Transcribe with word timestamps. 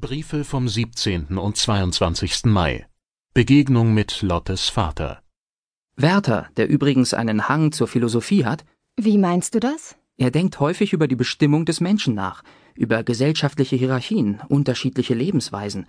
Briefe 0.00 0.44
vom 0.44 0.66
17. 0.66 1.36
und 1.36 1.56
22. 1.58 2.46
Mai. 2.46 2.86
Begegnung 3.34 3.92
mit 3.92 4.22
Lottes 4.22 4.70
Vater. 4.70 5.22
Werther, 5.94 6.48
der 6.56 6.68
übrigens 6.70 7.12
einen 7.12 7.48
Hang 7.48 7.70
zur 7.72 7.86
Philosophie 7.86 8.46
hat, 8.46 8.64
Wie 8.96 9.18
meinst 9.18 9.54
du 9.54 9.60
das? 9.60 9.96
er 10.16 10.30
denkt 10.30 10.58
häufig 10.58 10.92
über 10.94 11.06
die 11.06 11.16
Bestimmung 11.16 11.64
des 11.66 11.80
Menschen 11.80 12.14
nach, 12.14 12.42
über 12.74 13.02
gesellschaftliche 13.04 13.76
Hierarchien, 13.76 14.40
unterschiedliche 14.48 15.14
Lebensweisen. 15.14 15.86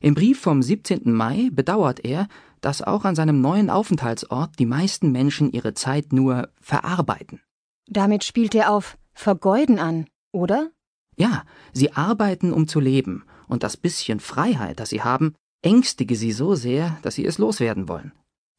Im 0.00 0.14
Brief 0.14 0.40
vom 0.40 0.62
17. 0.62 1.12
Mai 1.12 1.50
bedauert 1.52 2.04
er, 2.04 2.28
dass 2.60 2.82
auch 2.82 3.04
an 3.04 3.16
seinem 3.16 3.40
neuen 3.40 3.70
Aufenthaltsort 3.70 4.58
die 4.58 4.66
meisten 4.66 5.10
Menschen 5.10 5.50
ihre 5.50 5.74
Zeit 5.74 6.12
nur 6.12 6.48
verarbeiten. 6.60 7.40
Damit 7.88 8.22
spielt 8.22 8.54
er 8.54 8.72
auf 8.72 8.98
vergeuden 9.14 9.80
an, 9.80 10.06
oder? 10.30 10.70
Ja, 11.16 11.42
sie 11.72 11.92
arbeiten, 11.94 12.52
um 12.52 12.68
zu 12.68 12.78
leben, 12.78 13.24
und 13.48 13.62
das 13.62 13.76
bisschen 13.76 14.20
Freiheit, 14.20 14.80
das 14.80 14.90
sie 14.90 15.02
haben, 15.02 15.34
ängstige 15.62 16.16
sie 16.16 16.32
so 16.32 16.54
sehr, 16.54 16.98
dass 17.02 17.16
sie 17.16 17.26
es 17.26 17.38
loswerden 17.38 17.88
wollen. 17.88 18.12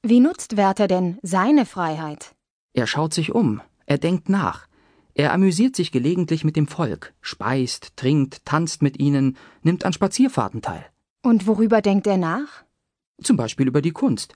Wie 0.03 0.19
nutzt 0.19 0.57
Werther 0.57 0.87
denn 0.87 1.17
seine 1.21 1.65
Freiheit? 1.65 2.35
Er 2.73 2.87
schaut 2.87 3.13
sich 3.13 3.33
um, 3.33 3.61
er 3.85 3.97
denkt 3.97 4.29
nach. 4.29 4.67
Er 5.13 5.33
amüsiert 5.33 5.75
sich 5.75 5.91
gelegentlich 5.91 6.43
mit 6.43 6.55
dem 6.55 6.67
Volk, 6.67 7.13
speist, 7.21 7.97
trinkt, 7.97 8.45
tanzt 8.45 8.81
mit 8.81 8.99
ihnen, 8.99 9.37
nimmt 9.63 9.83
an 9.85 9.93
Spazierfahrten 9.93 10.61
teil. 10.61 10.85
Und 11.21 11.47
worüber 11.47 11.81
denkt 11.81 12.07
er 12.07 12.17
nach? 12.17 12.63
Zum 13.21 13.35
Beispiel 13.35 13.67
über 13.67 13.81
die 13.81 13.91
Kunst. 13.91 14.35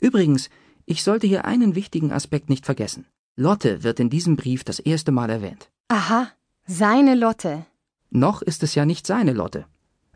Übrigens, 0.00 0.48
ich 0.86 1.02
sollte 1.02 1.26
hier 1.26 1.44
einen 1.44 1.74
wichtigen 1.74 2.12
Aspekt 2.12 2.48
nicht 2.50 2.66
vergessen. 2.66 3.06
Lotte 3.34 3.82
wird 3.82 3.98
in 3.98 4.10
diesem 4.10 4.36
Brief 4.36 4.62
das 4.62 4.78
erste 4.78 5.10
Mal 5.10 5.30
erwähnt. 5.30 5.70
Aha, 5.88 6.28
seine 6.66 7.14
Lotte. 7.14 7.66
Noch 8.10 8.42
ist 8.42 8.62
es 8.62 8.74
ja 8.74 8.84
nicht 8.84 9.06
seine 9.06 9.32
Lotte. 9.32 9.66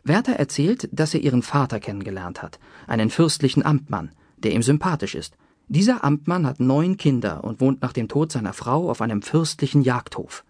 Werther 0.07 0.37
erzählt, 0.37 0.89
dass 0.91 1.13
er 1.13 1.21
ihren 1.21 1.41
Vater 1.41 1.79
kennengelernt 1.79 2.41
hat, 2.41 2.59
einen 2.87 3.09
fürstlichen 3.09 3.65
Amtmann, 3.65 4.11
der 4.37 4.53
ihm 4.53 4.63
sympathisch 4.63 5.15
ist. 5.15 5.37
Dieser 5.67 6.03
Amtmann 6.03 6.45
hat 6.45 6.59
neun 6.59 6.97
Kinder 6.97 7.43
und 7.43 7.59
wohnt 7.59 7.81
nach 7.81 7.93
dem 7.93 8.07
Tod 8.07 8.31
seiner 8.31 8.53
Frau 8.53 8.89
auf 8.89 9.01
einem 9.01 9.21
fürstlichen 9.21 9.81
Jagdhof. 9.81 10.45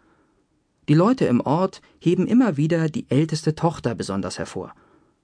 Die 0.88 0.94
Leute 0.94 1.26
im 1.26 1.42
Ort 1.42 1.82
heben 2.00 2.28
immer 2.28 2.56
wieder 2.56 2.88
die 2.88 3.10
älteste 3.10 3.56
Tochter 3.56 3.96
besonders 3.96 4.38
hervor. 4.38 4.74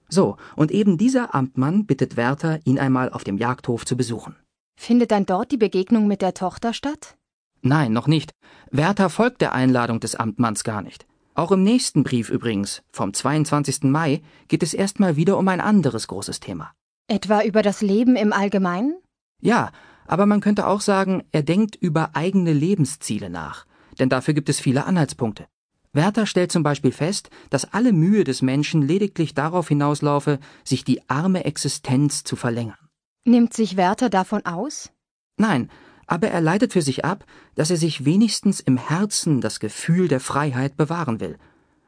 So, 0.10 0.38
und 0.56 0.72
eben 0.72 0.98
dieser 0.98 1.34
Amtmann 1.34 1.86
bittet 1.86 2.18
Werther, 2.18 2.60
ihn 2.66 2.80
einmal 2.80 3.10
auf 3.10 3.24
dem 3.24 3.38
Jagdhof 3.38 3.86
zu 3.86 3.96
besuchen. 3.96 4.36
Findet 4.76 5.12
dann 5.12 5.26
dort 5.26 5.52
die 5.52 5.58
Begegnung 5.58 6.08
mit 6.08 6.22
der 6.22 6.34
Tochter 6.34 6.74
statt? 6.74 7.16
Nein, 7.62 7.94
noch 7.94 8.08
nicht. 8.08 8.32
Werther 8.72 9.10
folgt 9.10 9.42
der 9.42 9.54
Einladung 9.54 10.00
des 10.00 10.16
Amtmanns 10.16 10.64
gar 10.64 10.82
nicht. 10.82 11.06
Auch 11.36 11.52
im 11.52 11.64
nächsten 11.64 12.04
Brief 12.04 12.30
übrigens, 12.30 12.84
vom 12.92 13.14
22. 13.14 13.84
Mai, 13.84 14.22
geht 14.48 14.62
es 14.62 14.74
erstmal 14.74 15.16
wieder 15.16 15.38
um 15.38 15.48
ein 15.48 15.62
anderes 15.62 16.08
großes 16.08 16.40
Thema. 16.40 16.72
Etwa 17.08 17.42
über 17.42 17.64
das 17.64 17.82
Leben 17.82 18.16
im 18.16 18.32
Allgemeinen? 18.34 18.96
Ja, 19.42 19.72
aber 20.06 20.26
man 20.26 20.42
könnte 20.42 20.68
auch 20.68 20.82
sagen, 20.82 21.24
er 21.32 21.42
denkt 21.42 21.76
über 21.76 22.12
eigene 22.14 22.54
Lebensziele 22.54 23.30
nach, 23.30 23.66
denn 24.00 24.10
dafür 24.10 24.34
gibt 24.34 24.50
es 24.50 24.60
viele 24.60 24.86
Anhaltspunkte. 24.86 25.48
Werther 25.92 26.26
stellt 26.26 26.52
zum 26.52 26.64
Beispiel 26.64 26.92
fest, 26.92 27.30
dass 27.50 27.72
alle 27.72 27.94
Mühe 27.94 28.24
des 28.24 28.42
Menschen 28.42 28.82
lediglich 28.82 29.34
darauf 29.34 29.68
hinauslaufe, 29.68 30.40
sich 30.64 30.84
die 30.84 31.08
arme 31.10 31.46
Existenz 31.46 32.24
zu 32.24 32.36
verlängern. 32.36 32.78
Nimmt 33.26 33.54
sich 33.54 33.78
Werther 33.78 34.10
davon 34.10 34.46
aus? 34.46 34.92
Nein, 35.38 35.70
aber 36.14 36.28
er 36.28 36.42
leitet 36.42 36.74
für 36.74 36.84
sich 36.84 37.04
ab, 37.04 37.26
dass 37.56 37.72
er 37.72 37.78
sich 37.78 38.06
wenigstens 38.06 38.60
im 38.60 38.78
Herzen 38.78 39.42
das 39.42 39.60
Gefühl 39.60 40.08
der 40.08 40.20
Freiheit 40.20 40.78
bewahren 40.78 41.20
will. 41.20 41.40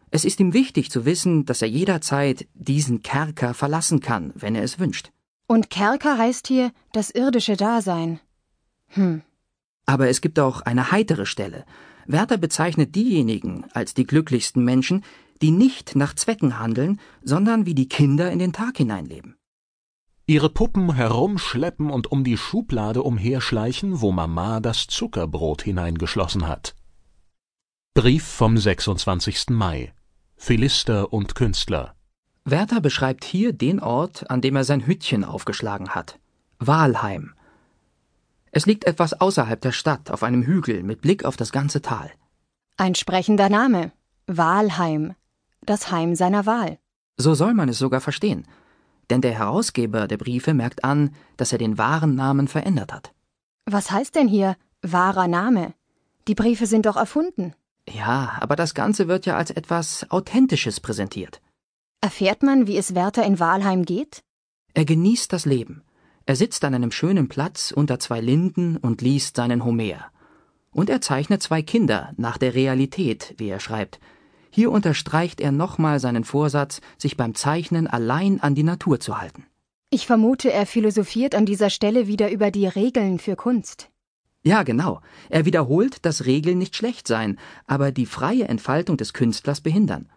Es 0.10 0.26
ist 0.26 0.40
ihm 0.40 0.52
wichtig 0.52 0.90
zu 0.90 1.06
wissen, 1.06 1.46
dass 1.46 1.62
er 1.62 1.68
jederzeit 1.68 2.48
diesen 2.56 3.04
Kerker 3.04 3.54
verlassen 3.54 4.00
kann, 4.00 4.34
wenn 4.34 4.56
er 4.56 4.64
es 4.64 4.80
wünscht. 4.80 5.12
Und 5.46 5.70
Kerker 5.70 6.18
heißt 6.18 6.48
hier 6.48 6.72
das 6.92 7.12
irdische 7.12 7.56
Dasein. 7.56 8.20
Hm. 8.88 9.22
Aber 9.86 10.10
es 10.10 10.22
gibt 10.22 10.40
auch 10.40 10.62
eine 10.62 10.92
heitere 10.92 11.28
Stelle. 11.28 11.64
Werther 12.08 12.38
bezeichnet 12.38 12.96
diejenigen 12.96 13.66
als 13.74 13.94
die 13.94 14.08
glücklichsten 14.08 14.64
Menschen, 14.64 15.04
die 15.44 15.52
nicht 15.52 15.96
nach 15.96 16.16
Zwecken 16.16 16.58
handeln, 16.58 17.00
sondern 17.22 17.68
wie 17.68 17.76
die 17.76 17.90
Kinder 17.90 18.32
in 18.32 18.40
den 18.40 18.54
Tag 18.54 18.78
hineinleben. 18.78 19.36
Ihre 20.28 20.50
Puppen 20.50 20.96
herumschleppen 20.96 21.92
und 21.92 22.12
um 22.12 22.24
die 22.24 22.36
Schublade 22.36 23.04
umherschleichen, 23.04 24.02
wo 24.02 24.12
Mama 24.12 24.60
das 24.60 24.88
Zuckerbrot 24.88 25.62
hineingeschlossen 25.62 26.48
hat. 26.48 26.74
Brief 27.94 28.26
vom 28.26 28.58
26. 28.58 29.52
Mai. 29.52 29.94
Philister 30.36 31.14
und 31.14 31.36
Künstler. 31.36 31.94
Werther 32.44 32.82
beschreibt 32.82 33.24
hier 33.24 33.54
den 33.54 33.80
Ort, 33.80 34.30
an 34.32 34.42
dem 34.42 34.56
er 34.56 34.64
sein 34.64 34.88
Hüttchen 34.88 35.24
aufgeschlagen 35.24 35.90
hat. 35.90 36.18
Walheim. 36.58 37.36
Es 38.52 38.66
liegt 38.66 38.86
etwas 38.86 39.14
außerhalb 39.14 39.62
der 39.62 39.74
Stadt, 39.74 40.10
auf 40.10 40.24
einem 40.24 40.42
Hügel 40.42 40.82
mit 40.82 41.02
Blick 41.02 41.24
auf 41.24 41.38
das 41.38 41.52
ganze 41.52 41.84
Tal. 41.84 42.12
Ein 42.78 42.96
sprechender 42.96 43.50
Name. 43.50 43.92
Walheim. 44.26 45.14
Das 45.62 45.92
Heim 45.92 46.16
seiner 46.16 46.48
Wahl. 46.48 46.80
So 47.16 47.36
soll 47.36 47.54
man 47.54 47.70
es 47.70 47.78
sogar 47.78 48.02
verstehen. 48.02 48.48
Denn 49.10 49.22
der 49.22 49.34
Herausgeber 49.34 50.08
der 50.08 50.18
Briefe 50.18 50.54
merkt 50.54 50.84
an, 50.84 51.12
dass 51.38 51.52
er 51.52 51.58
den 51.58 51.78
wahren 51.78 52.16
Namen 52.16 52.48
verändert 52.48 52.92
hat. 52.94 53.14
Was 53.66 53.92
heißt 53.92 54.16
denn 54.16 54.28
hier 54.28 54.58
wahrer 54.82 55.28
Name? 55.28 55.74
Die 56.28 56.36
Briefe 56.36 56.66
sind 56.66 56.86
doch 56.86 56.98
erfunden. 56.98 57.54
Ja, 57.88 58.38
aber 58.40 58.56
das 58.56 58.74
Ganze 58.74 59.08
wird 59.08 59.26
ja 59.26 59.38
als 59.38 59.52
etwas 59.52 60.10
Authentisches 60.10 60.80
präsentiert. 60.80 61.42
Erfährt 62.02 62.44
man, 62.44 62.68
wie 62.68 62.78
es 62.78 62.96
Werther 62.96 63.26
in 63.26 63.40
Walheim 63.40 63.86
geht? 63.86 64.24
Er 64.74 64.86
genießt 64.86 65.32
das 65.32 65.46
Leben. 65.46 65.84
Er 66.26 66.36
sitzt 66.36 66.64
an 66.64 66.74
einem 66.74 66.92
schönen 66.92 67.30
Platz 67.30 67.72
unter 67.72 68.00
zwei 68.00 68.20
Linden 68.20 68.78
und 68.78 69.02
liest 69.02 69.36
seinen 69.38 69.64
Homer. 69.64 70.12
Und 70.72 70.90
er 70.90 71.02
zeichnet 71.02 71.42
zwei 71.44 71.62
Kinder 71.62 72.14
nach 72.18 72.38
der 72.38 72.56
Realität, 72.56 73.36
wie 73.38 73.50
er 73.50 73.60
schreibt. 73.60 74.00
Hier 74.56 74.72
unterstreicht 74.72 75.42
er 75.42 75.52
nochmal 75.52 76.00
seinen 76.00 76.24
Vorsatz, 76.24 76.80
sich 76.98 77.18
beim 77.18 77.36
Zeichnen 77.36 77.88
allein 77.88 78.40
an 78.40 78.56
die 78.56 78.64
Natur 78.64 79.02
zu 79.02 79.20
halten. 79.20 79.46
Ich 79.90 80.08
vermute, 80.08 80.50
er 80.50 80.66
philosophiert 80.66 81.36
an 81.36 81.46
dieser 81.46 81.70
Stelle 81.70 82.08
wieder 82.08 82.32
über 82.32 82.52
die 82.52 82.66
Regeln 82.66 83.20
für 83.20 83.36
Kunst. 83.36 83.90
Ja, 84.44 84.64
genau. 84.64 85.02
Er 85.30 85.44
wiederholt, 85.44 86.06
dass 86.06 86.26
Regeln 86.26 86.58
nicht 86.58 86.78
schlecht 86.78 87.06
seien, 87.06 87.38
aber 87.68 87.92
die 87.92 88.06
freie 88.06 88.48
Entfaltung 88.48 88.96
des 88.96 89.12
Künstlers 89.12 89.60
behindern. 89.60 90.10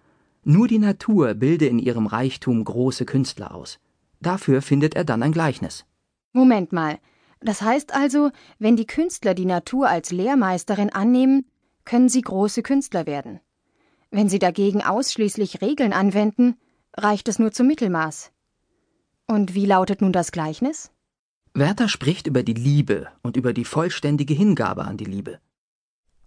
Nur 0.45 0.69
die 0.69 0.79
Natur 0.79 1.35
bilde 1.35 1.67
in 1.67 1.81
ihrem 1.81 2.07
Reichtum 2.07 2.63
große 2.63 3.07
Künstler 3.07 3.53
aus. 3.53 3.81
Dafür 4.21 4.63
findet 4.63 4.95
er 4.95 5.03
dann 5.03 5.25
ein 5.25 5.33
Gleichnis. 5.33 5.85
Moment 6.33 6.71
mal. 6.73 7.01
Das 7.41 7.61
heißt 7.61 7.93
also, 7.93 8.31
wenn 8.61 8.77
die 8.77 8.87
Künstler 8.87 9.35
die 9.35 9.47
Natur 9.47 9.89
als 9.89 10.13
Lehrmeisterin 10.13 10.91
annehmen, 10.91 11.45
können 11.85 12.09
sie 12.09 12.23
große 12.23 12.63
Künstler 12.63 13.05
werden. 13.05 13.41
Wenn 14.11 14.29
sie 14.29 14.39
dagegen 14.39 14.83
ausschließlich 14.83 15.61
Regeln 15.61 15.93
anwenden, 15.93 16.57
reicht 16.97 17.29
es 17.29 17.39
nur 17.39 17.53
zum 17.53 17.67
Mittelmaß. 17.67 18.33
Und 19.27 19.55
wie 19.55 19.67
lautet 19.67 20.01
nun 20.01 20.13
das 20.13 20.33
Gleichnis? 20.33 20.91
Werther 21.53 21.89
spricht 21.89 22.27
über 22.27 22.43
die 22.43 22.55
Liebe 22.55 23.09
und 23.23 23.37
über 23.37 23.53
die 23.53 23.65
vollständige 23.65 24.35
Hingabe 24.35 24.85
an 24.85 24.97
die 24.97 25.05
Liebe. 25.05 25.41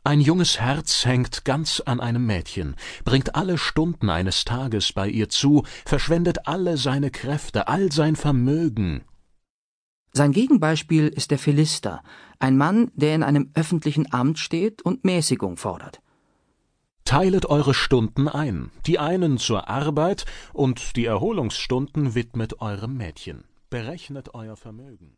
Ein 0.04 0.20
junges 0.20 0.60
Herz 0.60 1.06
hängt 1.06 1.46
ganz 1.46 1.80
an 1.80 2.00
einem 2.00 2.26
Mädchen, 2.26 2.76
bringt 3.04 3.36
alle 3.36 3.58
Stunden 3.58 4.10
eines 4.10 4.46
Tages 4.46 4.94
bei 4.94 5.08
ihr 5.08 5.30
zu, 5.30 5.64
verschwendet 5.86 6.48
alle 6.48 6.78
seine 6.78 7.12
Kräfte, 7.12 7.68
all 7.68 7.92
sein 7.92 8.16
Vermögen. 8.16 9.04
Sein 10.12 10.32
Gegenbeispiel 10.32 11.08
ist 11.08 11.32
der 11.32 11.38
Philister, 11.38 12.04
ein 12.40 12.58
Mann, 12.58 12.92
der 12.96 13.16
in 13.16 13.24
einem 13.24 13.52
öffentlichen 13.54 14.12
Amt 14.12 14.40
steht 14.40 14.82
und 14.82 15.06
Mäßigung 15.06 15.58
fordert. 15.58 16.02
Teilet 17.12 17.46
eure 17.48 17.74
Stunden 17.74 18.30
ein, 18.30 18.72
die 18.86 18.98
einen 18.98 19.38
zur 19.38 19.68
Arbeit 19.68 20.24
und 20.54 20.96
die 20.96 21.04
Erholungsstunden 21.04 22.16
widmet 22.16 22.62
eurem 22.62 22.96
Mädchen. 22.96 23.44
Berechnet 23.70 24.34
euer 24.34 24.56
Vermögen. 24.56 25.18